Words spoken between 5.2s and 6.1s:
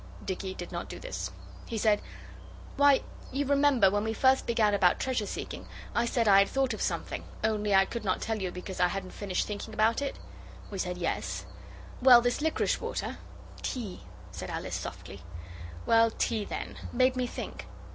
seeking, I